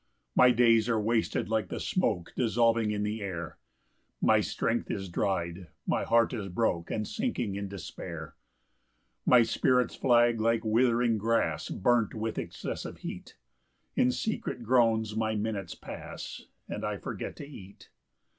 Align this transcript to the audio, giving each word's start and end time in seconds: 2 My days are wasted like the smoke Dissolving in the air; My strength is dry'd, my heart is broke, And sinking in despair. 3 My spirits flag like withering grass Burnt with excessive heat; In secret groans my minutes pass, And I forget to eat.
2 0.33 0.33
My 0.35 0.49
days 0.49 0.89
are 0.89 0.99
wasted 0.99 1.47
like 1.47 1.67
the 1.69 1.79
smoke 1.79 2.33
Dissolving 2.35 2.89
in 2.89 3.03
the 3.03 3.21
air; 3.21 3.59
My 4.19 4.39
strength 4.41 4.89
is 4.89 5.09
dry'd, 5.09 5.67
my 5.85 6.05
heart 6.05 6.33
is 6.33 6.47
broke, 6.47 6.89
And 6.89 7.07
sinking 7.07 7.53
in 7.53 7.67
despair. 7.67 8.33
3 9.25 9.29
My 9.31 9.43
spirits 9.43 9.93
flag 9.95 10.41
like 10.41 10.65
withering 10.65 11.19
grass 11.19 11.69
Burnt 11.69 12.15
with 12.15 12.39
excessive 12.39 12.97
heat; 12.97 13.37
In 13.95 14.11
secret 14.11 14.63
groans 14.63 15.15
my 15.15 15.35
minutes 15.35 15.75
pass, 15.75 16.47
And 16.67 16.83
I 16.83 16.97
forget 16.97 17.35
to 17.35 17.47
eat. 17.47 17.91